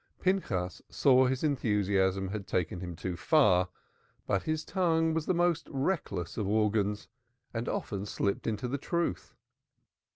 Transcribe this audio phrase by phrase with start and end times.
[0.19, 3.69] Pinchas saw his enthusiasm had carried him too far,
[4.25, 7.07] but his tongue was the most reckless of organs
[7.53, 9.35] and often slipped into the truth.